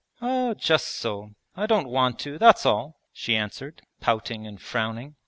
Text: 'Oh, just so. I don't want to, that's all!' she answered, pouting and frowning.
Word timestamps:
'Oh, 0.19 0.55
just 0.55 0.87
so. 0.87 1.35
I 1.55 1.67
don't 1.67 1.87
want 1.87 2.17
to, 2.21 2.39
that's 2.39 2.65
all!' 2.65 2.99
she 3.13 3.35
answered, 3.35 3.83
pouting 3.99 4.47
and 4.47 4.59
frowning. 4.59 5.15